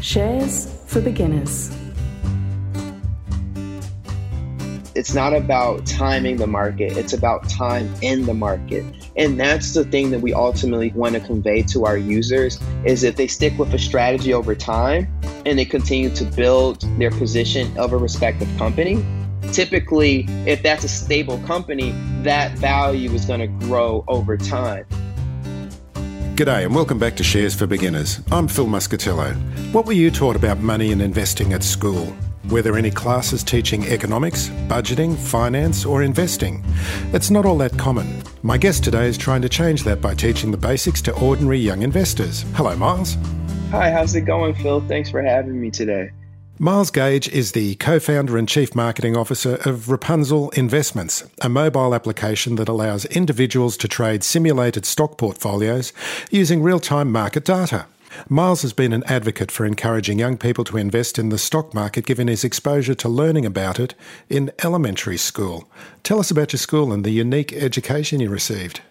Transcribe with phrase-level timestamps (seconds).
[0.00, 1.70] Shares for beginners.
[5.00, 8.84] it's not about timing the market it's about time in the market
[9.16, 13.16] and that's the thing that we ultimately want to convey to our users is if
[13.16, 15.08] they stick with a strategy over time
[15.46, 19.02] and they continue to build their position of a respective company
[19.52, 21.92] typically if that's a stable company
[22.22, 24.84] that value is going to grow over time
[26.40, 28.22] G'day and welcome back to Shares for Beginners.
[28.32, 29.34] I'm Phil Muscatello.
[29.74, 32.16] What were you taught about money and investing at school?
[32.48, 36.64] Were there any classes teaching economics, budgeting, finance, or investing?
[37.12, 38.22] It's not all that common.
[38.42, 41.82] My guest today is trying to change that by teaching the basics to ordinary young
[41.82, 42.46] investors.
[42.54, 43.18] Hello, Miles.
[43.70, 46.10] hi how's it going phil thanks for having me today
[46.62, 51.94] Miles Gage is the co founder and chief marketing officer of Rapunzl Investments, a mobile
[51.94, 55.94] application that allows individuals to trade simulated stock portfolios
[56.30, 57.86] using real time market data.
[58.28, 62.04] Miles has been an advocate for encouraging young people to invest in the stock market
[62.04, 63.94] given his exposure to learning about it
[64.28, 65.66] in elementary school.
[66.02, 68.82] Tell us about your school and the unique education you received.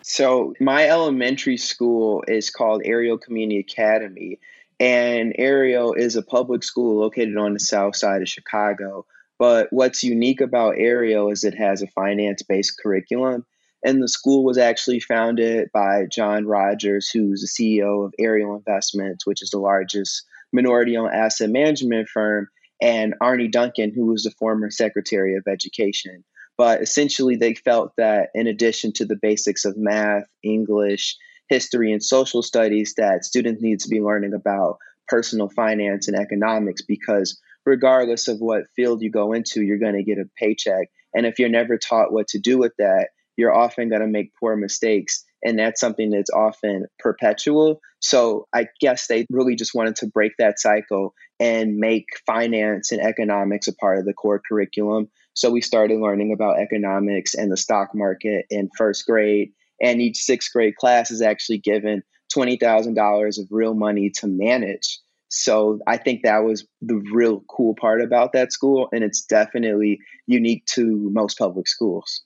[0.00, 4.40] So my elementary school is called Ariel Community Academy,
[4.80, 9.04] and Ariel is a public school located on the south side of Chicago.
[9.38, 13.44] But what's unique about Ariel is it has a finance-based curriculum,
[13.84, 19.26] and the school was actually founded by John Rogers, who's the CEO of Ariel Investments,
[19.26, 22.48] which is the largest minority-owned asset management firm,
[22.82, 26.24] and Arne Duncan, who was the former Secretary of Education.
[26.56, 31.16] But essentially, they felt that in addition to the basics of math, English,
[31.50, 34.78] history, and social studies, that students need to be learning about
[35.08, 40.04] personal finance and economics because regardless of what field you go into, you're going to
[40.04, 40.88] get a paycheck.
[41.12, 44.32] And if you're never taught what to do with that, you're often going to make
[44.38, 45.24] poor mistakes.
[45.42, 47.80] And that's something that's often perpetual.
[48.00, 53.00] So I guess they really just wanted to break that cycle and make finance and
[53.00, 55.08] economics a part of the core curriculum.
[55.34, 59.52] So we started learning about economics and the stock market in first grade.
[59.80, 62.02] And each sixth grade class is actually given
[62.34, 64.98] $20,000 of real money to manage.
[65.28, 68.88] So I think that was the real cool part about that school.
[68.92, 72.22] And it's definitely unique to most public schools.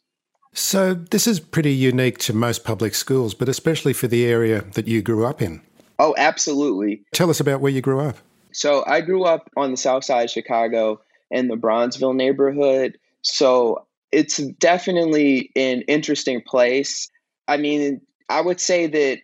[0.56, 4.86] So, this is pretty unique to most public schools, but especially for the area that
[4.86, 5.60] you grew up in.
[5.98, 7.02] Oh, absolutely.
[7.12, 8.18] Tell us about where you grew up.
[8.52, 11.00] So I grew up on the south side of Chicago
[11.30, 12.98] in the Bronzeville neighborhood.
[13.22, 17.10] So it's definitely an interesting place.
[17.46, 19.18] I mean, I would say that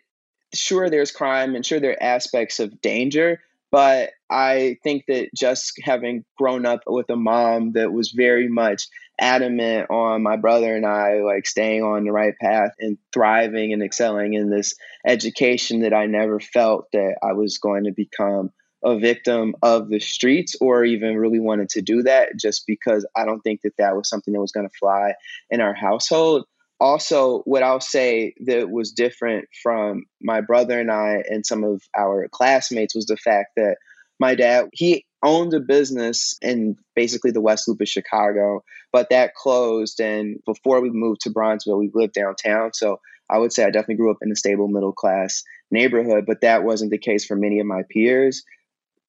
[0.54, 5.81] sure there's crime and sure there are aspects of danger, but I think that just
[5.82, 8.88] having grown up with a mom that was very much
[9.19, 13.82] adamant on my brother and I like staying on the right path and thriving and
[13.82, 14.75] excelling in this
[15.06, 18.50] education that I never felt that I was going to become
[18.82, 23.26] a victim of the streets or even really wanted to do that just because I
[23.26, 25.14] don't think that that was something that was going to fly
[25.50, 26.47] in our household.
[26.80, 31.82] Also, what I'll say that was different from my brother and I and some of
[31.96, 33.76] our classmates was the fact that
[34.18, 39.34] my dad, he owned a business in basically the West Loop of Chicago, but that
[39.34, 40.00] closed.
[40.00, 42.72] And before we moved to Bronzeville, we lived downtown.
[42.72, 46.41] So I would say I definitely grew up in a stable middle class neighborhood, but
[46.41, 48.42] that wasn't the case for many of my peers.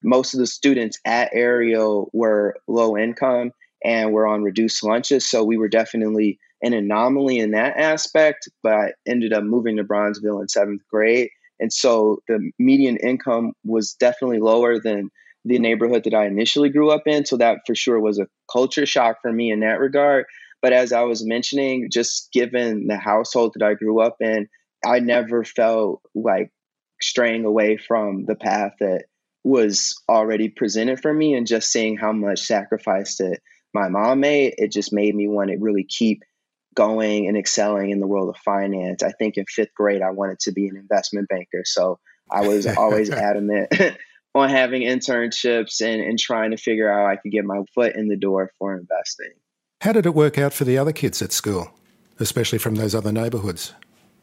[0.02, 3.52] Most of the students at Ariel were low income
[3.84, 5.28] and were on reduced lunches.
[5.28, 9.84] So we were definitely an anomaly in that aspect, but I ended up moving to
[9.84, 11.30] Bronzeville in seventh grade.
[11.58, 15.10] And so the median income was definitely lower than
[15.44, 17.24] the neighborhood that I initially grew up in.
[17.24, 20.26] So that for sure was a culture shock for me in that regard.
[20.60, 24.48] But as I was mentioning, just given the household that I grew up in,
[24.84, 26.52] I never felt like
[27.00, 29.04] straying away from the path that
[29.42, 31.34] was already presented for me.
[31.34, 33.40] And just seeing how much sacrifice that
[33.74, 36.22] my mom made, it just made me want to really keep
[36.74, 39.02] going and excelling in the world of finance.
[39.02, 41.62] I think in fifth grade, I wanted to be an investment banker.
[41.64, 41.98] So
[42.30, 43.72] I was always adamant
[44.34, 47.94] on having internships and, and trying to figure out how I could get my foot
[47.94, 49.32] in the door for investing.
[49.82, 51.72] How did it work out for the other kids at school,
[52.20, 53.74] especially from those other neighbourhoods?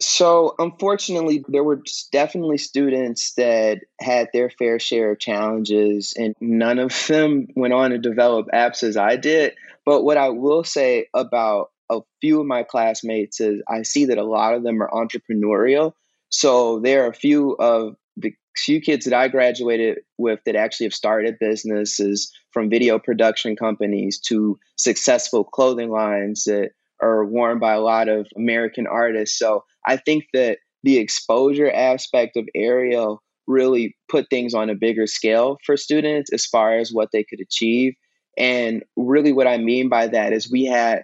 [0.02, 1.82] So, unfortunately, there were
[2.14, 7.92] definitely students that had their fair share of challenges, and none of them went on
[7.92, 9.56] to develop apps as I did.
[9.86, 14.18] But what I will say about a few of my classmates is I see that
[14.18, 15.94] a lot of them are entrepreneurial.
[16.30, 20.88] So, there are a few of the few kids that I graduated with that actually
[20.88, 26.72] have started businesses from video production companies to successful clothing lines that
[27.02, 29.40] are worn by a lot of American artists.
[29.40, 35.08] So I think that the exposure aspect of Ariel really put things on a bigger
[35.08, 37.94] scale for students as far as what they could achieve.
[38.38, 41.04] And really, what I mean by that is we had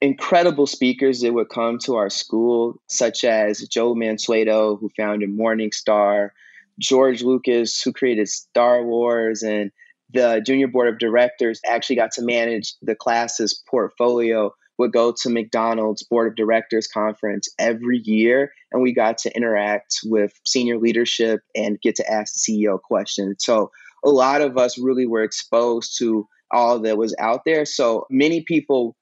[0.00, 6.30] incredible speakers that would come to our school, such as Joe Mansueto, who founded Morningstar,
[6.78, 9.70] George Lucas, who created Star Wars, and
[10.12, 15.30] the junior board of directors actually got to manage the class's portfolio would go to
[15.30, 21.40] McDonald's board of directors conference every year, and we got to interact with senior leadership
[21.54, 23.36] and get to ask the CEO questions.
[23.40, 23.70] So
[24.04, 27.64] a lot of us really were exposed to all that was out there.
[27.64, 28.96] So many people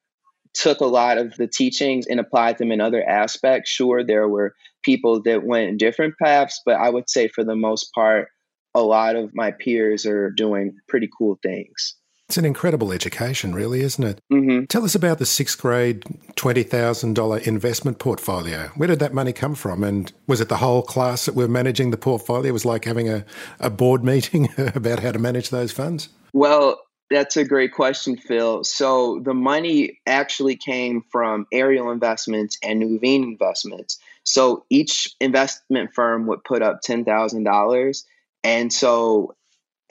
[0.54, 3.70] took a lot of the teachings and applied them in other aspects.
[3.70, 7.56] Sure, there were people that went in different paths, but I would say for the
[7.56, 8.28] most part,
[8.74, 11.94] a lot of my peers are doing pretty cool things.
[12.28, 14.18] It's an incredible education, really, isn't it?
[14.32, 14.64] Mm-hmm.
[14.64, 16.02] Tell us about the sixth grade
[16.36, 18.68] $20,000 investment portfolio.
[18.74, 19.84] Where did that money come from?
[19.84, 22.48] And was it the whole class that were managing the portfolio?
[22.48, 23.26] It was like having a,
[23.60, 26.08] a board meeting about how to manage those funds?
[26.32, 26.80] Well,
[27.12, 28.64] that's a great question, Phil.
[28.64, 33.98] So the money actually came from Ariel Investments and Nuveen Investments.
[34.24, 38.04] So each investment firm would put up $10,000.
[38.44, 39.34] And so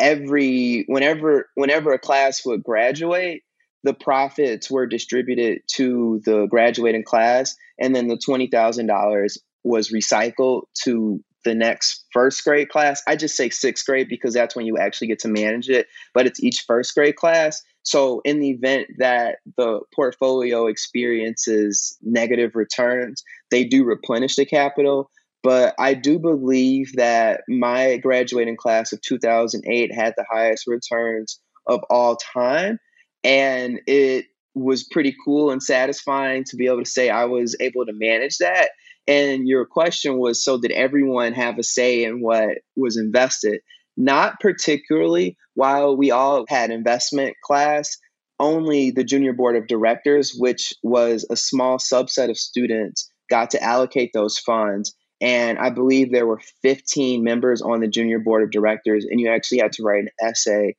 [0.02, 3.44] every whenever whenever a class would graduate,
[3.84, 9.92] the profits were distributed to the graduating class, and then the twenty thousand dollars was
[9.92, 13.02] recycled to the next first grade class.
[13.08, 16.26] I just say sixth grade because that's when you actually get to manage it, but
[16.26, 17.62] it's each first grade class.
[17.84, 25.10] So, in the event that the portfolio experiences negative returns, they do replenish the capital.
[25.44, 31.82] But I do believe that my graduating class of 2008 had the highest returns of
[31.90, 32.78] all time.
[33.24, 37.86] And it was pretty cool and satisfying to be able to say I was able
[37.86, 38.70] to manage that.
[39.08, 43.62] And your question was so, did everyone have a say in what was invested?
[43.98, 45.38] Not particularly.
[45.54, 47.98] While we all had investment class,
[48.40, 53.64] only the junior board of directors, which was a small subset of students, got to
[53.64, 54.96] allocate those funds.
[55.20, 59.30] And I believe there were 15 members on the junior board of directors, and you
[59.30, 60.76] actually had to write an essay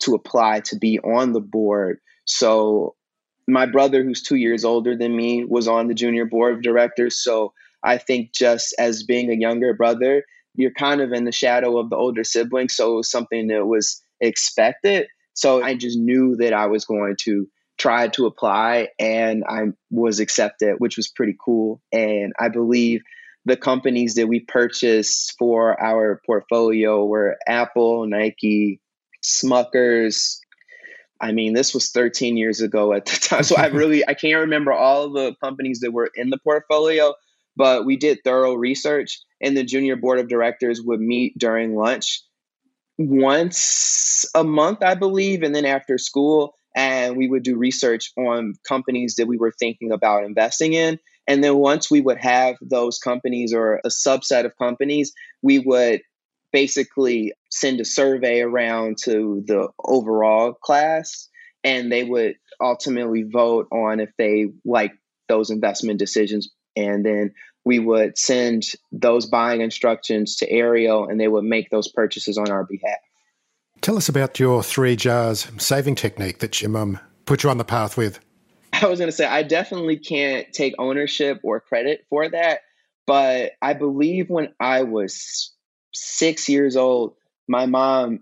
[0.00, 1.98] to apply to be on the board.
[2.24, 2.96] So
[3.48, 7.16] my brother, who's two years older than me, was on the junior board of directors.
[7.22, 7.52] So
[7.82, 11.90] I think just as being a younger brother, you're kind of in the shadow of
[11.90, 12.68] the older sibling.
[12.68, 15.06] So it was something that was expected.
[15.34, 17.46] So I just knew that I was going to
[17.78, 21.82] try to apply and I was accepted, which was pretty cool.
[21.92, 23.02] And I believe
[23.44, 28.80] the companies that we purchased for our portfolio were Apple, Nike,
[29.22, 30.38] Smuckers.
[31.20, 33.42] I mean, this was 13 years ago at the time.
[33.42, 37.14] So I really I can't remember all the companies that were in the portfolio,
[37.56, 42.22] but we did thorough research and the junior board of directors would meet during lunch
[42.98, 48.54] once a month, I believe, and then after school and we would do research on
[48.68, 52.98] companies that we were thinking about investing in and then once we would have those
[52.98, 55.12] companies or a subset of companies,
[55.42, 56.00] we would
[56.56, 61.28] basically send a survey around to the overall class
[61.62, 64.92] and they would ultimately vote on if they like
[65.28, 67.34] those investment decisions and then
[67.66, 72.50] we would send those buying instructions to Ariel and they would make those purchases on
[72.50, 73.00] our behalf.
[73.82, 77.66] Tell us about your three jars saving technique that your mum put you on the
[77.66, 78.18] path with.
[78.72, 82.60] I was going to say, I definitely can't take ownership or credit for that.
[83.06, 85.52] But I believe when I was
[85.96, 87.14] six years old,
[87.48, 88.20] my mom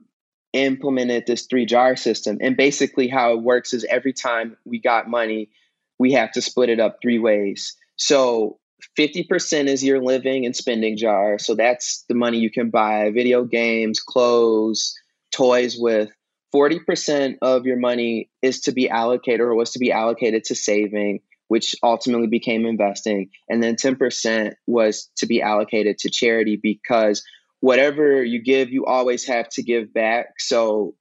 [0.52, 2.38] implemented this three jar system.
[2.40, 5.50] And basically, how it works is every time we got money,
[5.98, 7.76] we have to split it up three ways.
[7.96, 8.58] So
[8.98, 11.38] 50% is your living and spending jar.
[11.38, 14.94] So that's the money you can buy video games, clothes,
[15.32, 16.10] toys with.
[16.54, 21.20] 40% of your money is to be allocated or was to be allocated to saving,
[21.48, 23.30] which ultimately became investing.
[23.48, 27.24] And then 10% was to be allocated to charity because
[27.64, 30.34] whatever you give, you always have to give back.
[30.38, 30.94] So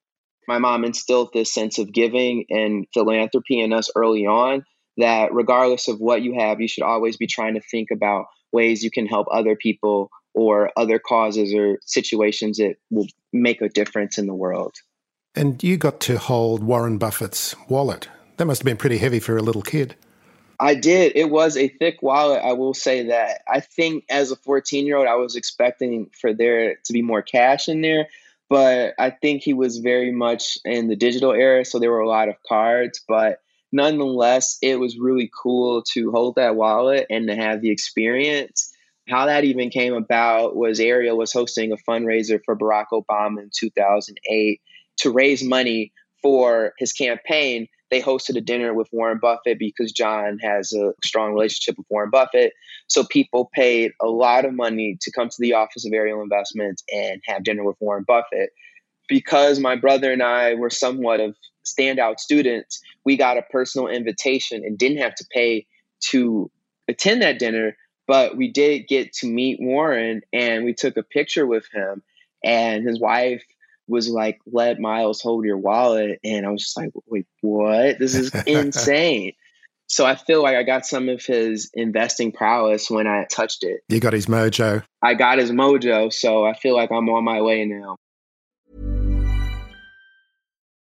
[0.48, 4.64] my mom instilled this sense of giving and philanthropy in us early on
[4.96, 8.82] that regardless of what you have, you should always be trying to think about ways
[8.82, 14.18] you can help other people or other causes or situations that will make a difference
[14.18, 14.74] in the world.
[15.36, 18.08] And you got to hold Warren Buffett's wallet.
[18.38, 19.96] That must have been pretty heavy for a little kid.
[20.64, 21.12] I did.
[21.16, 22.42] It was a thick wallet.
[22.42, 23.42] I will say that.
[23.50, 27.22] I think as a 14 year old, I was expecting for there to be more
[27.22, 28.08] cash in there,
[28.50, 31.66] but I think he was very much in the digital era.
[31.66, 33.40] So there were a lot of cards, but
[33.74, 38.72] nonetheless, it was really cool to hold that wallet and to have the experience.
[39.10, 43.50] How that even came about was Ariel was hosting a fundraiser for Barack Obama in
[43.54, 44.62] 2008
[45.00, 45.92] to raise money
[46.22, 47.68] for his campaign.
[47.94, 52.10] They hosted a dinner with Warren Buffett because John has a strong relationship with Warren
[52.10, 52.54] Buffett.
[52.88, 56.84] So people paid a lot of money to come to the office of Ariel Investments
[56.92, 58.50] and have dinner with Warren Buffett.
[59.08, 64.64] Because my brother and I were somewhat of standout students, we got a personal invitation
[64.66, 65.68] and didn't have to pay
[66.10, 66.50] to
[66.88, 71.46] attend that dinner, but we did get to meet Warren and we took a picture
[71.46, 72.02] with him.
[72.44, 73.44] And his wife
[73.88, 76.20] was like, let Miles hold your wallet.
[76.24, 78.00] And I was just like, wait, what?
[78.00, 79.34] This is insane.
[79.88, 83.82] So I feel like I got some of his investing prowess when I touched it.
[83.90, 84.84] You got his mojo.
[85.02, 86.12] I got his mojo.
[86.12, 87.98] So I feel like I'm on my way now.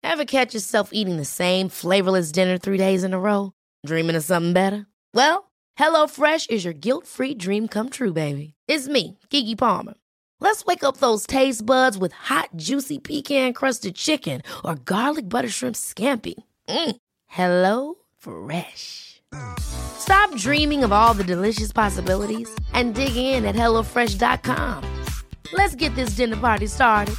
[0.02, 3.52] Ever catch yourself eating the same flavorless dinner three days in a row?
[3.86, 4.86] Dreaming of something better?
[5.14, 8.54] Well, HelloFresh is your guilt free dream come true, baby.
[8.66, 9.94] It's me, Keke Palmer.
[10.40, 15.50] Let's wake up those taste buds with hot, juicy pecan crusted chicken or garlic butter
[15.50, 16.34] shrimp scampi.
[16.68, 16.96] Mm.
[17.26, 19.22] Hello Fresh.
[19.60, 24.84] Stop dreaming of all the delicious possibilities and dig in at HelloFresh.com.
[25.52, 27.14] Let's get this dinner party started.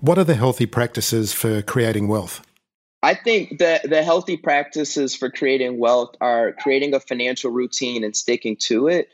[0.00, 2.42] What are the healthy practices for creating wealth?
[3.04, 8.16] I think that the healthy practices for creating wealth are creating a financial routine and
[8.16, 9.08] sticking to it.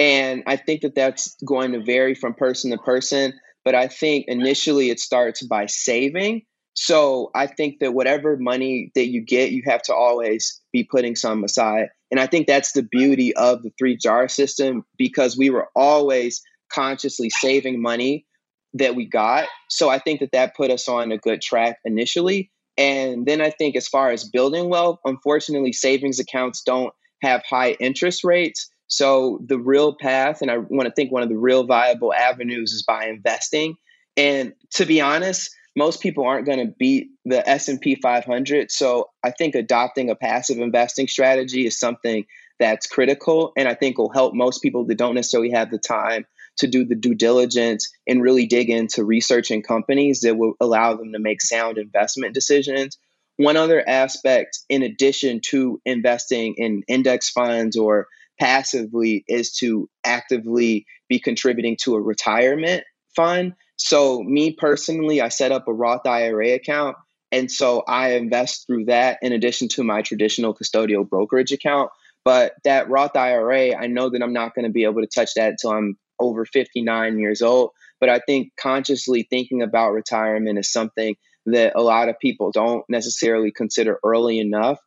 [0.00, 3.34] And I think that that's going to vary from person to person.
[3.64, 6.42] But I think initially it starts by saving.
[6.74, 11.14] So I think that whatever money that you get, you have to always be putting
[11.14, 11.90] some aside.
[12.10, 16.42] And I think that's the beauty of the three jar system because we were always
[16.72, 18.26] consciously saving money
[18.74, 19.46] that we got.
[19.70, 22.50] So I think that that put us on a good track initially.
[22.78, 26.92] And then I think as far as building wealth, unfortunately, savings accounts don't
[27.22, 28.70] have high interest rates.
[28.88, 32.72] So the real path, and I want to think one of the real viable avenues
[32.72, 33.76] is by investing.
[34.16, 38.70] And to be honest, most people aren't going to beat the S&P 500.
[38.70, 42.24] So I think adopting a passive investing strategy is something
[42.58, 46.26] that's critical and I think will help most people that don't necessarily have the time
[46.58, 51.12] to do the due diligence and really dig into researching companies that will allow them
[51.12, 52.98] to make sound investment decisions.
[53.36, 58.06] One other aspect, in addition to investing in index funds or
[58.40, 62.84] passively, is to actively be contributing to a retirement
[63.14, 63.54] fund.
[63.76, 66.96] So, me personally, I set up a Roth IRA account.
[67.32, 71.90] And so I invest through that in addition to my traditional custodial brokerage account.
[72.24, 75.34] But that Roth IRA, I know that I'm not going to be able to touch
[75.34, 77.70] that until I'm over 59 years old.
[78.00, 82.84] But I think consciously thinking about retirement is something that a lot of people don't
[82.88, 84.78] necessarily consider early enough.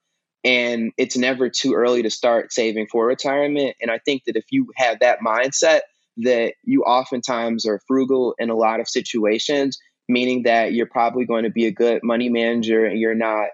[0.44, 3.76] And it's never too early to start saving for retirement.
[3.82, 5.82] And I think that if you have that mindset,
[6.18, 11.44] that you oftentimes are frugal in a lot of situations, meaning that you're probably going
[11.44, 13.50] to be a good money manager and you're not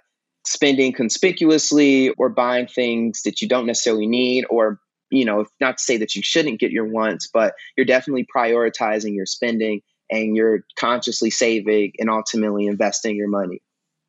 [0.45, 5.83] spending conspicuously or buying things that you don't necessarily need or you know, not to
[5.83, 10.63] say that you shouldn't get your wants, but you're definitely prioritizing your spending and you're
[10.77, 13.61] consciously saving and ultimately investing your money.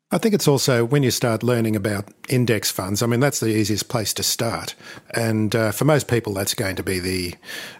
[0.09, 3.03] I think it's also when you start learning about index funds.
[3.03, 4.73] I mean, that's the easiest place to start,
[5.13, 7.35] and uh, for most people, that's going to be the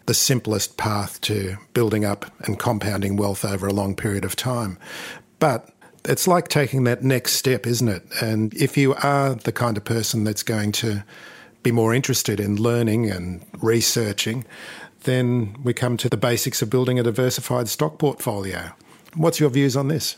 [0.08, 4.78] the simplest path to building up and compounding wealth over a long period of time.
[5.40, 5.70] But
[6.04, 8.04] it's like taking that next step, isn't it?
[8.22, 11.06] And if you are the kind of person that's going to
[11.68, 14.46] be more interested in learning and researching,
[15.04, 18.72] then we come to the basics of building a diversified stock portfolio.
[19.16, 20.16] What's your views on this?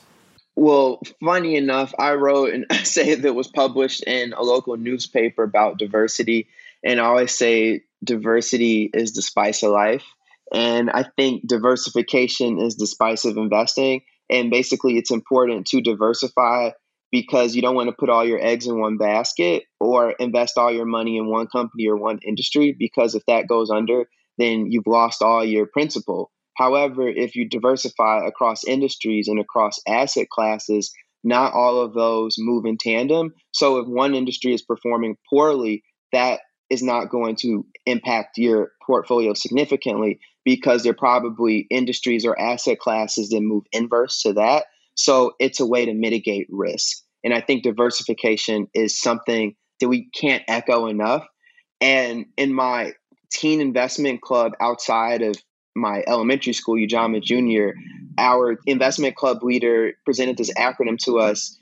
[0.55, 5.79] Well, funny enough, I wrote an essay that was published in a local newspaper about
[5.79, 6.47] diversity.
[6.83, 10.05] And I always say diversity is the spice of life.
[10.53, 14.01] And I think diversification is the spice of investing.
[14.29, 16.71] And basically, it's important to diversify
[17.11, 20.71] because you don't want to put all your eggs in one basket or invest all
[20.71, 24.05] your money in one company or one industry because if that goes under
[24.37, 30.29] then you've lost all your principal However, if you diversify across industries and across asset
[30.29, 30.91] classes,
[31.23, 33.33] not all of those move in tandem.
[33.51, 39.33] So if one industry is performing poorly, that is not going to impact your portfolio
[39.33, 44.65] significantly because they're probably industries or asset classes that move inverse to that.
[44.99, 46.97] So it's a way to mitigate risk.
[47.23, 51.25] And I think diversification is something that we can't echo enough.
[51.79, 52.91] And in my
[53.31, 55.35] teen investment club outside of
[55.73, 57.75] my elementary school, Ujamaa Junior,
[58.17, 61.57] our investment club leader presented this acronym to us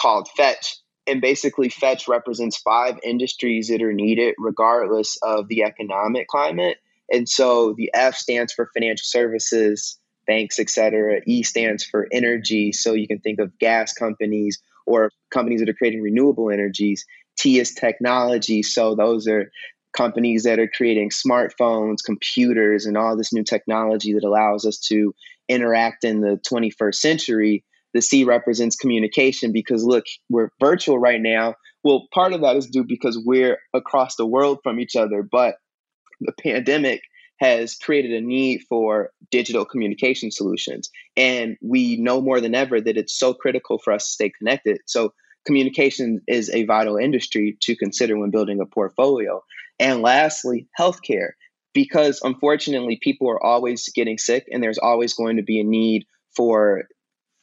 [0.00, 0.76] called FETCH.
[1.06, 6.78] And basically, FETCH represents five industries that are needed regardless of the economic climate.
[7.12, 11.20] And so the F stands for financial services, banks, et cetera.
[11.26, 12.70] E stands for energy.
[12.70, 17.04] So you can think of gas companies or companies that are creating renewable energies.
[17.36, 18.62] T is technology.
[18.62, 19.50] So those are
[19.96, 25.14] companies that are creating smartphones, computers, and all this new technology that allows us to
[25.48, 27.64] interact in the 21st century.
[27.94, 31.54] The C represents communication because look, we're virtual right now.
[31.82, 35.56] Well, part of that is due because we're across the world from each other, but
[36.20, 37.00] the pandemic
[37.38, 40.90] has created a need for digital communication solutions.
[41.16, 44.78] And we know more than ever that it's so critical for us to stay connected.
[44.86, 45.12] So,
[45.46, 49.42] communication is a vital industry to consider when building a portfolio.
[49.78, 51.30] And lastly, healthcare,
[51.72, 56.04] because unfortunately, people are always getting sick and there's always going to be a need
[56.36, 56.84] for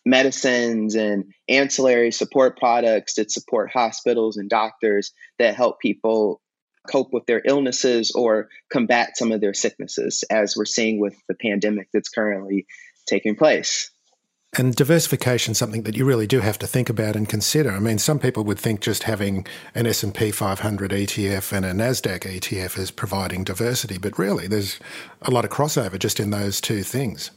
[0.05, 6.41] medicines and ancillary support products that support hospitals and doctors that help people
[6.87, 11.35] cope with their illnesses or combat some of their sicknesses, as we're seeing with the
[11.35, 12.65] pandemic that's currently
[13.07, 13.91] taking place.
[14.57, 17.71] And diversification is something that you really do have to think about and consider.
[17.71, 22.21] I mean, some people would think just having an S&P 500 ETF and a Nasdaq
[22.21, 24.79] ETF is providing diversity, but really there's
[25.21, 27.31] a lot of crossover just in those two things.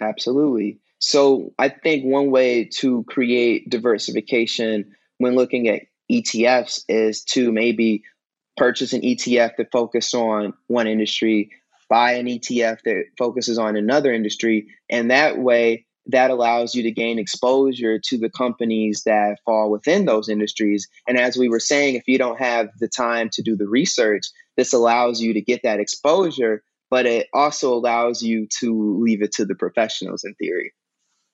[0.00, 0.78] Absolutely.
[0.98, 8.04] So, I think one way to create diversification when looking at ETFs is to maybe
[8.56, 11.50] purchase an ETF that focuses on one industry,
[11.88, 16.90] buy an ETF that focuses on another industry, and that way that allows you to
[16.90, 20.88] gain exposure to the companies that fall within those industries.
[21.06, 24.24] And as we were saying, if you don't have the time to do the research,
[24.56, 29.32] this allows you to get that exposure, but it also allows you to leave it
[29.32, 30.72] to the professionals in theory.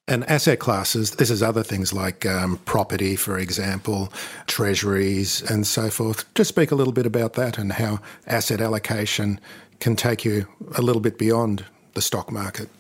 [0.08, 4.10] And asset classes, this is other things like um, property, for example,
[4.46, 6.24] treasuries, and so forth.
[6.34, 9.38] Just speak a little bit about that and how asset allocation
[9.80, 12.70] can take you a little bit beyond the stock market.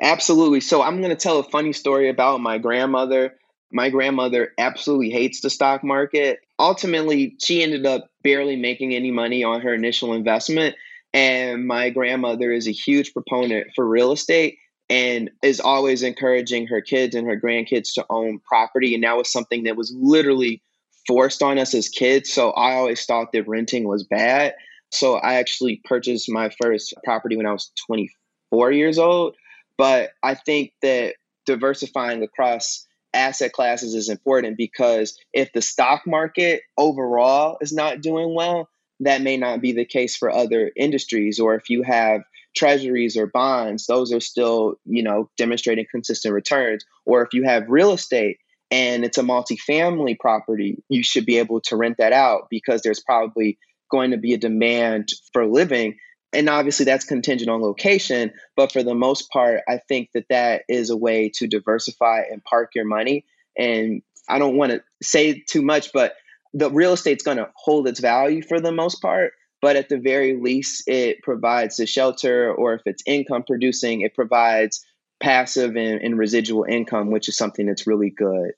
[0.00, 0.62] Absolutely.
[0.62, 3.34] So I'm going to tell a funny story about my grandmother.
[3.70, 6.40] My grandmother absolutely hates the stock market.
[6.58, 10.76] Ultimately, she ended up barely making any money on her initial investment.
[11.12, 14.56] And my grandmother is a huge proponent for real estate
[14.90, 18.94] and is always encouraging her kids and her grandkids to own property.
[18.94, 20.60] And that was something that was literally
[21.06, 22.32] forced on us as kids.
[22.32, 24.54] So I always thought that renting was bad.
[24.90, 29.36] So I actually purchased my first property when I was 24 years old.
[29.78, 31.14] But I think that
[31.46, 38.34] diversifying across asset classes is important because if the stock market overall is not doing
[38.34, 38.68] well,
[39.00, 41.38] that may not be the case for other industries.
[41.38, 42.22] Or if you have
[42.56, 46.84] treasuries or bonds, those are still, you know, demonstrating consistent returns.
[47.06, 48.38] Or if you have real estate
[48.70, 53.00] and it's a multifamily property, you should be able to rent that out because there's
[53.00, 53.58] probably
[53.90, 55.96] going to be a demand for living.
[56.32, 60.62] And obviously that's contingent on location but for the most part i think that that
[60.68, 63.24] is a way to diversify and park your money.
[63.58, 66.14] And i don't want to say too much but
[66.54, 69.98] the real estate's going to hold its value for the most part but at the
[69.98, 74.84] very least it provides a shelter or if it's income producing it provides
[75.20, 78.52] passive and, and residual income which is something that's really good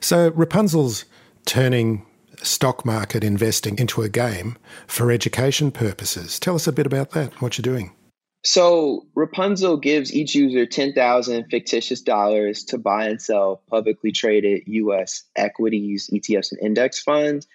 [0.00, 1.04] so rapunzl's
[1.44, 2.04] turning
[2.42, 4.56] stock market investing into a game
[4.86, 6.38] for education purposes.
[6.38, 7.92] Tell us a bit about that, what you're doing.
[8.44, 15.24] So, Rapunzl gives each user 10,000 fictitious dollars to buy and sell publicly traded US
[15.34, 17.48] equities, ETFs, and index funds.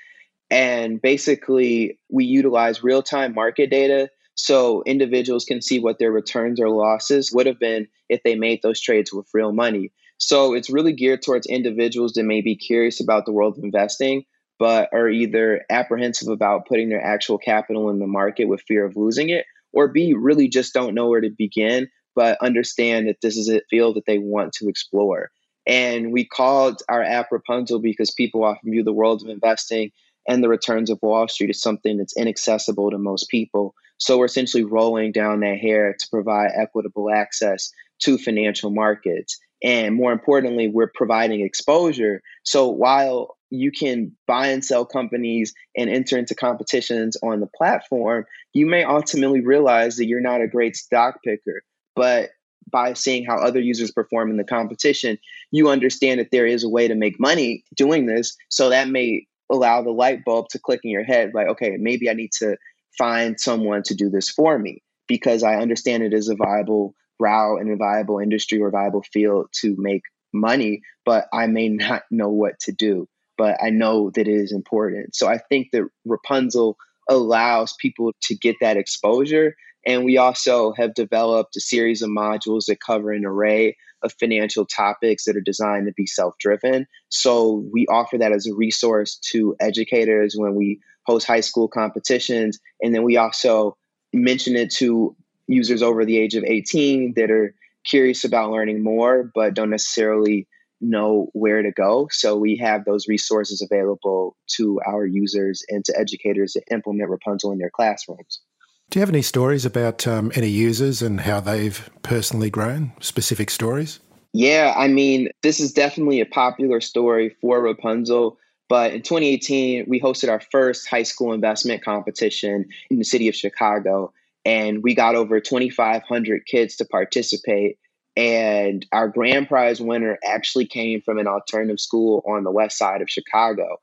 [0.52, 6.60] And basically, we utilize real time market data so individuals can see what their returns
[6.60, 9.92] or losses would have been if they made those trades with real money.
[10.18, 14.26] So, it's really geared towards individuals that may be curious about the world of investing,
[14.60, 18.98] but are either apprehensive about putting their actual capital in the market with fear of
[18.98, 23.38] losing it, or B, really just don't know where to begin, but understand that this
[23.38, 25.32] is a field that they want to explore.
[25.66, 29.92] And we called our app Rapunzl because people often view the world of investing
[30.28, 33.74] and the returns of Wall Street is something that's inaccessible to most people.
[33.98, 37.72] So we're essentially rolling down that hair to provide equitable access
[38.04, 39.40] to financial markets.
[39.64, 42.22] And more importantly, we're providing exposure.
[42.44, 48.26] So while you can buy and sell companies and enter into competitions on the platform,
[48.54, 51.62] you may ultimately realize that you're not a great stock picker.
[51.96, 52.32] But
[52.72, 55.18] by seeing how other users perform in the competition,
[55.52, 58.36] you understand that there is a way to make money doing this.
[58.50, 62.10] So that may allow the light bulb to click in your head like, okay, maybe
[62.10, 62.58] I need to
[62.98, 67.62] find someone to do this for me because I understand it is a viable route
[67.62, 72.30] and a viable industry or viable field to make money, but I may not know
[72.30, 73.08] what to do.
[73.38, 75.16] But I know that it is important.
[75.16, 76.76] So I think that Rapunzl
[77.10, 79.56] allows people to get that exposure.
[79.86, 84.66] And we also have developed a series of modules that cover an array of financial
[84.66, 86.88] topics that are designed to be self driven.
[87.10, 92.60] So we offer that as a resource to educators when we host high school competitions.
[92.82, 93.78] And then we also
[94.14, 95.16] mention it to
[95.48, 100.48] users over the age of 18 that are curious about learning more but don't necessarily
[100.82, 102.08] know where to go.
[102.12, 107.54] So we have those resources available to our users and to educators to implement Rapunzl
[107.54, 108.42] in their classrooms.
[108.92, 112.92] Do you have any stories about um, any users and how they've personally grown?
[113.00, 114.02] Specific stories?
[114.34, 118.36] Yeah, I mean, this is definitely a popular story for Rapunzl.
[118.68, 123.36] But in 2018, we hosted our first high school investment competition in the city of
[123.36, 124.12] Chicago
[124.44, 127.78] and we got over 2,500 kids to participate.
[128.18, 133.02] And our grand prize winner actually came from an alternative school on the west side
[133.02, 133.78] of Chicago.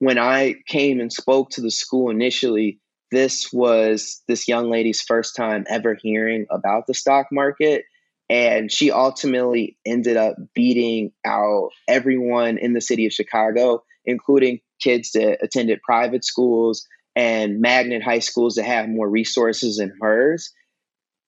[0.00, 2.80] When I came and spoke to the school initially,
[3.12, 7.84] this was this young lady's first time ever hearing about the stock market.
[8.30, 15.12] And she ultimately ended up beating out everyone in the city of Chicago, including kids
[15.12, 20.50] that attended private schools and magnet high schools that have more resources than hers.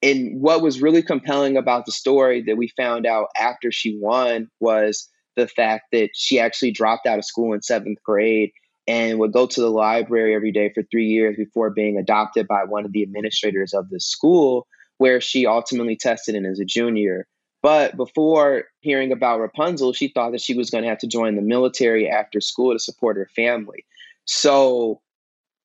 [0.02, 4.48] And what was really compelling about the story that we found out after she won
[4.58, 8.52] was the fact that she actually dropped out of school in seventh grade
[8.86, 12.64] and would go to the library every day for three years before being adopted by
[12.64, 14.66] one of the administrators of the school,
[14.98, 17.26] where she ultimately tested in as a junior.
[17.62, 21.34] But before hearing about Rapunzl, she thought that she was going to have to join
[21.34, 23.86] the military after school to support her family.
[24.26, 25.00] So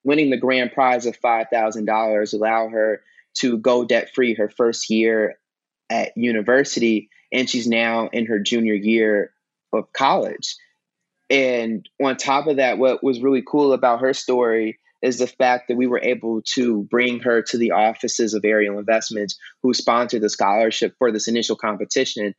[0.02, 3.02] winning the grand prize of $5,000 allowed her
[3.38, 5.38] to go debt free her first year
[5.90, 7.10] at university.
[7.32, 9.32] And she's now in her junior year
[9.72, 10.56] of college.
[11.30, 15.68] And on top of that, what was really cool about her story is the fact
[15.68, 20.22] that we were able to bring her to the offices of Ariel Investments, who sponsored
[20.22, 22.34] the scholarship for this initial competition.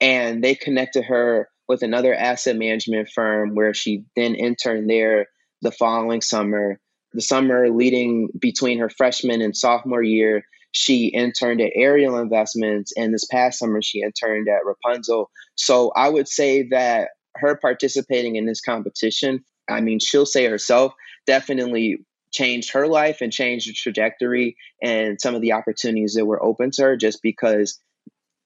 [0.00, 5.26] And they connected her with another asset management firm where she then interned there
[5.62, 6.78] the following summer
[7.16, 13.12] the summer leading between her freshman and sophomore year, she interned at Ariel Investments, and
[13.12, 15.26] this past summer she interned at Rapunzl.
[15.54, 17.08] So I would say that
[17.40, 20.94] her participating in this competition, I mean, she'll say herself,
[21.26, 21.98] definitely
[22.32, 26.70] changed her life and changed the trajectory and some of the opportunities that were open
[26.72, 27.78] to her just because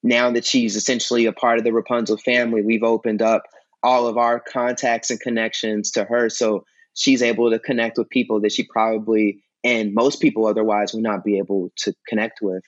[0.02, 3.42] now that she's essentially a part of the Rapunzl family, we've opened up
[3.82, 6.28] all of our contacts and connections to her.
[6.28, 11.02] So she's able to connect with people that she probably and most people otherwise would
[11.02, 12.62] not be able to connect with.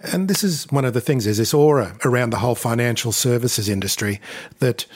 [0.00, 3.68] And this is one of the things, is this aura around the whole financial services
[3.68, 4.20] industry
[4.58, 4.86] that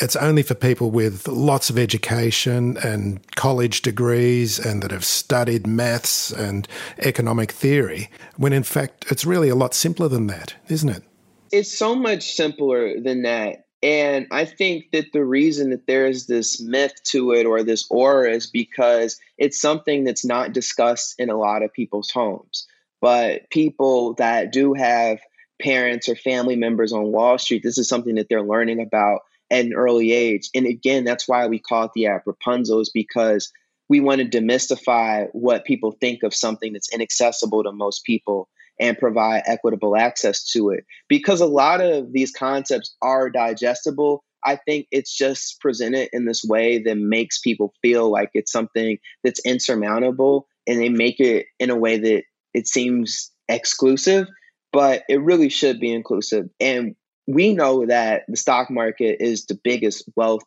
[0.00, 5.66] it's only for people with lots of education and college degrees and that have studied
[5.66, 10.88] maths and economic theory, when in fact it's really a lot simpler than that, isn't
[10.88, 11.02] it?
[11.50, 13.64] It's so much simpler than that.
[13.82, 17.86] And I think that the reason that there is this myth to it or this
[17.90, 22.66] aura is because it's something that's not discussed in a lot of people's homes.
[23.00, 25.20] But people that do have
[25.62, 29.64] parents or family members on Wall Street, this is something that they're learning about at
[29.64, 30.50] an early age.
[30.54, 33.52] And again, that's why we call it the app Rapunzl, is because
[33.88, 38.48] we want to demystify what people think of something that's inaccessible to most people
[38.80, 40.84] and provide equitable access to it.
[41.08, 46.44] Because a lot of these concepts are digestible, I think it's just presented in this
[46.44, 51.70] way that makes people feel like it's something that's insurmountable and they make it in
[51.70, 52.22] a way that
[52.54, 54.28] it seems exclusive,
[54.72, 56.48] but it really should be inclusive.
[56.60, 56.94] And
[57.28, 60.42] we know that the stock market is the biggest wealth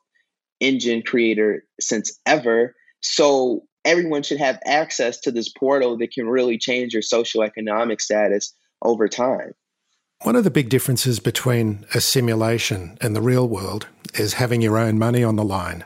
[0.60, 2.76] engine creator since ever.
[3.02, 8.02] So everyone should have access to this portal that can really change your social economic
[8.02, 9.54] status over time.
[10.24, 14.78] One of the big differences between a simulation and the real world is having your
[14.78, 15.84] own money on the line.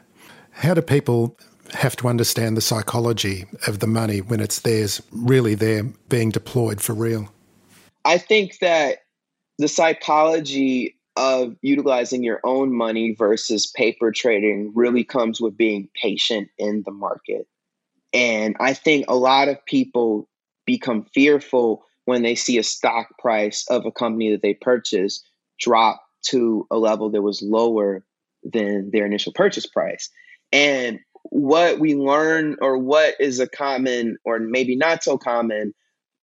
[0.52, 1.38] How do people
[1.74, 6.80] have to understand the psychology of the money when it's theirs, really there being deployed
[6.80, 7.30] for real?
[8.06, 9.00] I think that
[9.58, 16.50] the psychology of utilizing your own money versus paper trading really comes with being patient
[16.58, 17.48] in the market.
[18.14, 20.30] And I think a lot of people
[20.66, 25.24] become fearful when they see a stock price of a company that they purchase
[25.60, 28.06] drop to a level that was lower
[28.44, 30.10] than their initial purchase price.
[30.52, 35.74] And what we learn, or what is a common, or maybe not so common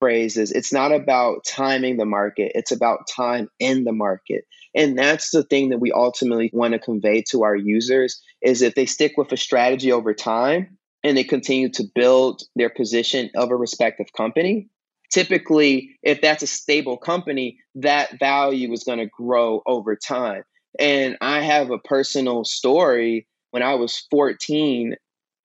[0.02, 4.44] phrase, is it's not about timing the market, it's about time in the market.
[4.74, 8.74] And that's the thing that we ultimately want to convey to our users is if
[8.74, 13.52] they stick with a strategy over time and they continue to build their position of
[13.52, 14.68] a respective company,
[15.12, 20.42] typically if that's a stable company, that value is going to grow over time.
[20.80, 24.96] And I have a personal story when I was 14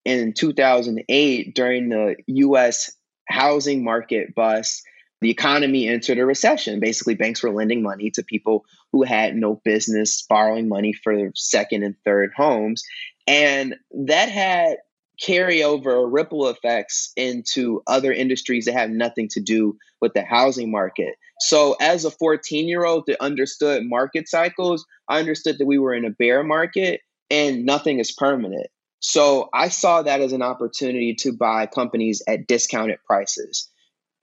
[0.03, 2.91] in 2008 during the US
[3.27, 4.83] housing market bust.
[5.19, 6.79] The economy entered a recession.
[6.79, 11.83] Basically, banks were lending money to people who had no business borrowing money for second
[11.83, 12.83] and third homes.
[13.25, 14.77] And that had
[15.21, 21.15] carryover ripple effects into other industries that have nothing to do with the housing market.
[21.39, 25.93] So, as a 14 year old that understood market cycles, I understood that we were
[25.93, 28.67] in a bear market and nothing is permanent.
[28.99, 33.69] So, I saw that as an opportunity to buy companies at discounted prices.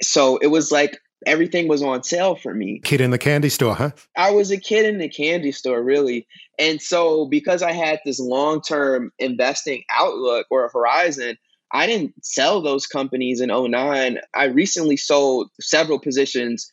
[0.02, 2.80] So, it was like everything was on sale for me.
[2.84, 3.90] Kid in the candy store, huh?
[4.16, 6.26] I was a kid in the candy store, really.
[6.58, 11.36] And so, because I had this long term investing outlook or horizon,
[11.72, 14.18] I didn't sell those companies in 09.
[14.34, 16.70] I recently sold several positions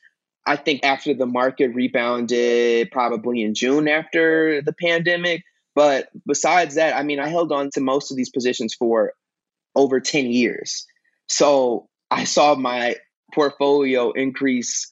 [0.48, 5.44] I think after the market rebounded, probably in June after the pandemic.
[5.76, 9.14] But besides that, I mean, I held on to most of these positions for
[9.76, 10.86] over 10 years.
[11.28, 12.98] So I saw my
[13.34, 14.92] portfolio increase,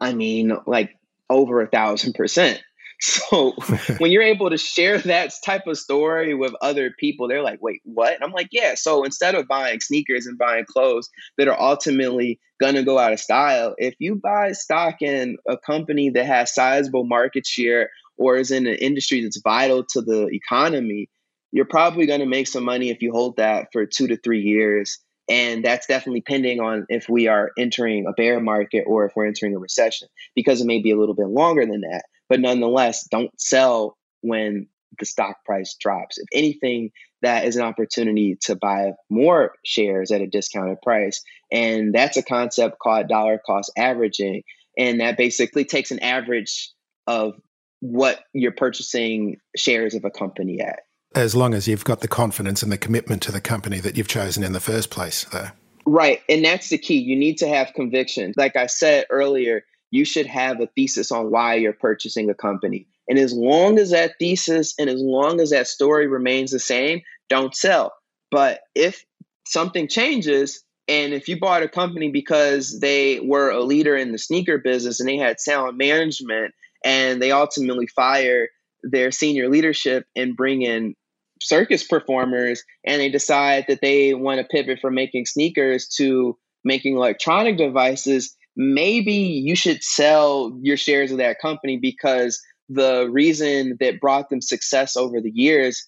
[0.00, 0.90] I mean, like
[1.30, 2.62] over a thousand percent.
[3.04, 3.54] So
[3.98, 7.80] when you're able to share that type of story with other people, they're like, wait,
[7.82, 8.14] what?
[8.14, 8.76] And I'm like, yeah.
[8.76, 13.12] So instead of buying sneakers and buying clothes that are ultimately going to go out
[13.12, 17.90] of style, if you buy stock in a company that has sizable market share
[18.22, 21.08] or is in an industry that's vital to the economy,
[21.50, 24.40] you're probably going to make some money if you hold that for two to three
[24.40, 24.98] years.
[25.28, 29.26] And that's definitely pending on if we are entering a bear market or if we're
[29.26, 32.04] entering a recession, because it may be a little bit longer than that.
[32.28, 36.18] But nonetheless, don't sell when the stock price drops.
[36.18, 36.90] If anything,
[37.22, 41.22] that is an opportunity to buy more shares at a discounted price.
[41.50, 44.42] And that's a concept called dollar cost averaging.
[44.78, 46.70] And that basically takes an average
[47.06, 47.34] of
[47.82, 50.84] what you're purchasing shares of a company at.
[51.16, 54.08] As long as you've got the confidence and the commitment to the company that you've
[54.08, 55.48] chosen in the first place, though.
[55.84, 56.20] Right.
[56.28, 56.98] And that's the key.
[56.98, 58.34] You need to have conviction.
[58.36, 62.86] Like I said earlier, you should have a thesis on why you're purchasing a company.
[63.08, 67.02] And as long as that thesis and as long as that story remains the same,
[67.28, 67.92] don't sell.
[68.30, 69.04] But if
[69.44, 74.18] something changes, and if you bought a company because they were a leader in the
[74.18, 78.48] sneaker business and they had sound management and they ultimately fire
[78.82, 80.94] their senior leadership and bring in
[81.40, 86.96] circus performers and they decide that they want to pivot from making sneakers to making
[86.96, 94.00] electronic devices, maybe you should sell your shares of that company because the reason that
[94.00, 95.86] brought them success over the years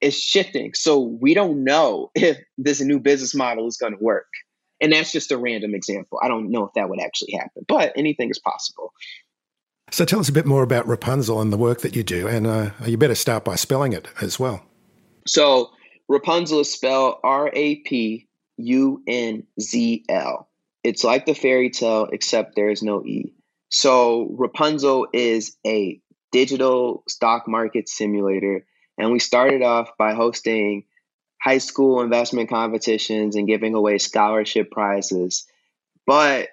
[0.00, 0.74] is shifting.
[0.74, 4.26] So we don't know if this new business model is going to work.
[4.80, 6.18] And that's just a random example.
[6.20, 8.92] I don't know if that would actually happen, but anything is possible.
[9.92, 12.26] So tell us a bit more about Rapunzl and the work that you do.
[12.26, 14.64] And uh, you better start by spelling it as well.
[15.26, 15.70] So
[16.10, 18.26] Rapunzl is spelled R A P
[18.56, 20.48] U N Z L.
[20.82, 23.34] It's like the fairy tale, except there is no E.
[23.68, 26.00] So Rapunzl is a
[26.32, 28.64] digital stock market simulator.
[28.96, 30.84] And we started off by hosting
[31.38, 35.46] high school investment competitions and giving away scholarship prizes.
[36.06, 36.48] But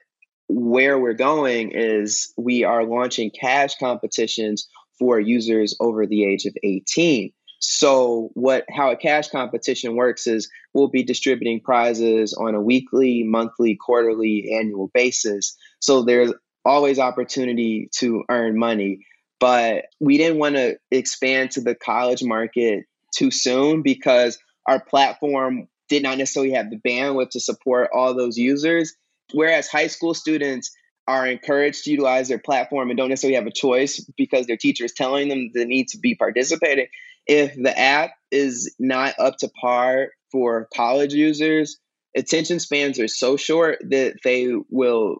[0.49, 6.55] where we're going is we are launching cash competitions for users over the age of
[6.63, 7.31] 18.
[7.59, 13.23] So what how a cash competition works is we'll be distributing prizes on a weekly,
[13.23, 15.55] monthly, quarterly, annual basis.
[15.79, 16.33] So there's
[16.65, 19.05] always opportunity to earn money.
[19.39, 22.85] But we didn't want to expand to the college market
[23.15, 28.37] too soon because our platform did not necessarily have the bandwidth to support all those
[28.37, 28.95] users.
[29.33, 30.71] Whereas high school students
[31.07, 34.85] are encouraged to utilize their platform and don't necessarily have a choice because their teacher
[34.85, 36.87] is telling them they need to be participating
[37.29, 41.77] if the app is not up to par for college users,
[42.17, 45.17] attention spans are so short that they will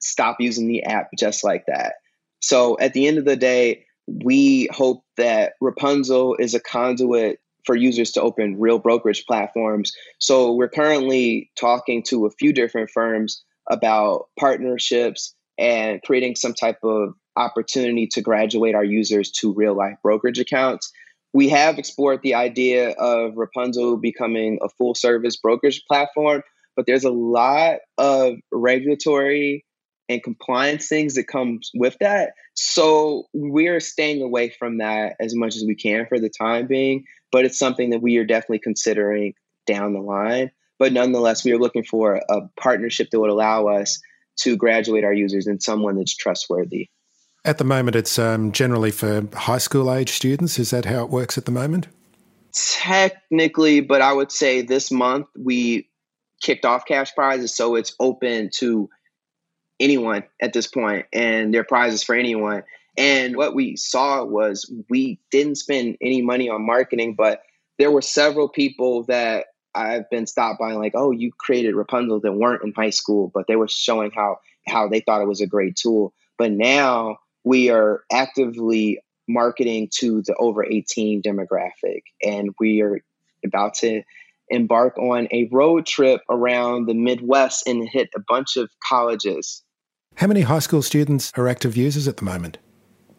[0.00, 1.96] stop using the app just like that.
[2.40, 7.76] So at the end of the day, we hope that Rapunzl is a conduit for
[7.76, 9.92] users to open real brokerage platforms.
[10.18, 16.78] So we're currently talking to a few different firms about partnerships and creating some type
[16.82, 20.92] of opportunity to graduate our users to real life brokerage accounts.
[21.32, 26.42] We have explored the idea of Rapunzl becoming a full service brokerage platform,
[26.76, 29.64] but there's a lot of regulatory
[30.12, 32.34] and compliance things that comes with that.
[32.54, 37.04] So we're staying away from that as much as we can for the time being,
[37.30, 39.34] but it's something that we are definitely considering
[39.66, 40.50] down the line.
[40.78, 44.00] But nonetheless, we are looking for a partnership that would allow us
[44.40, 46.88] to graduate our users in someone that's trustworthy.
[47.44, 50.58] At the moment, it's um, generally for high school age students.
[50.58, 51.88] Is that how it works at the moment?
[52.52, 55.88] Technically, but I would say this month we
[56.42, 58.88] kicked off cash prizes, so it's open to
[59.82, 62.62] anyone at this point, and their prizes for anyone.
[62.96, 67.42] And what we saw was we didn't spend any money on marketing, but
[67.78, 72.32] there were several people that I've been stopped by like, oh, you created Rapunzl that
[72.32, 75.46] weren't in high school, but they were showing how how they thought it was a
[75.46, 76.12] great tool.
[76.38, 83.00] But now we are actively marketing to the over 18 demographic, and we are
[83.44, 84.02] about to
[84.48, 89.62] embark on a road trip around the Midwest and hit a bunch of colleges.
[90.16, 92.58] How many high school students are active users at the moment?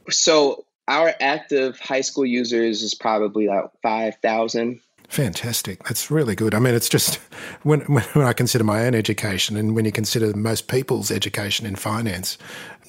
[0.10, 4.80] So our active high school users is probably like 5,000.
[5.08, 5.84] Fantastic.
[5.84, 6.54] That's really good.
[6.54, 7.16] I mean, it's just
[7.64, 11.76] when, when I consider my own education and when you consider most people's education in
[11.76, 12.38] finance,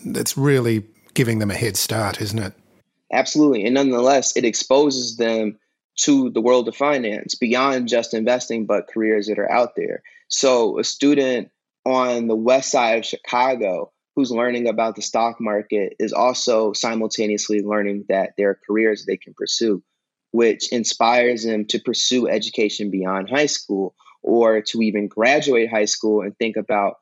[0.07, 2.53] that's really giving them a head start, isn't it?
[3.13, 3.65] Absolutely.
[3.65, 5.59] And nonetheless, it exposes them
[5.97, 10.03] to the world of finance beyond just investing, but careers that are out there.
[10.29, 11.51] So, a student
[11.85, 17.63] on the west side of Chicago who's learning about the stock market is also simultaneously
[17.63, 19.83] learning that there are careers they can pursue,
[20.31, 26.23] which inspires them to pursue education beyond high school or to even graduate high school
[26.23, 26.95] and think about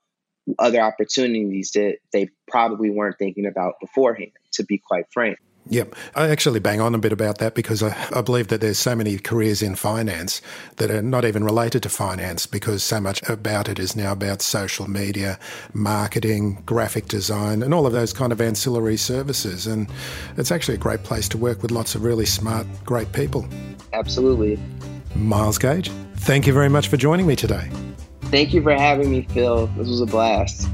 [0.58, 5.38] other opportunities that they probably weren't thinking about beforehand, to be quite frank.
[5.68, 5.94] Yep.
[6.16, 8.96] I actually bang on a bit about that because I, I, believe that there's so
[8.96, 10.42] many careers in finance
[10.76, 14.42] that are not even related to finance because so much about it is now about
[14.42, 15.38] social media,
[15.72, 19.66] marketing, graphic design, and all of those kind of ancillary services.
[19.66, 19.88] And
[20.36, 23.46] it's actually a great place to work with lots of really smart, great people.
[23.92, 24.58] Absolutely.
[25.14, 27.70] Miles Gage, thank you very much for joining me today.
[28.22, 29.68] Thank you for having me, Phil.
[29.68, 30.66] This was a blast.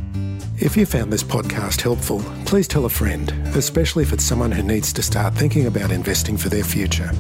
[0.61, 4.65] If you found this podcast helpful, please tell a friend, especially if it's someone who
[4.65, 7.13] needs to start thinking about investing for their future.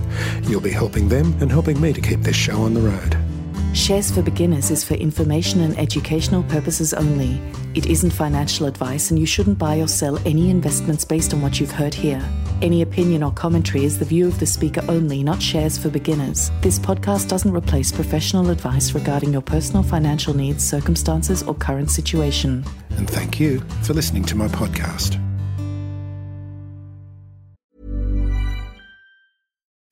[0.43, 3.28] You'll be helping them and helping me to keep this show on the road.
[3.75, 7.41] Shares for Beginners is for information and educational purposes only.
[7.75, 11.61] It isn't financial advice, and you shouldn't buy or sell any investments based on what
[11.61, 12.23] you've heard here.
[12.61, 16.51] Any opinion or commentary is the view of the speaker only, not shares for beginners.
[16.61, 22.65] This podcast doesn't replace professional advice regarding your personal financial needs, circumstances, or current situation.
[22.97, 25.23] And thank you for listening to my podcast.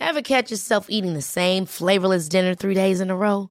[0.00, 3.50] Ever catch yourself eating the same flavorless dinner three days in a row?